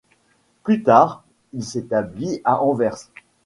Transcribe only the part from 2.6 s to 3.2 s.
Anvers.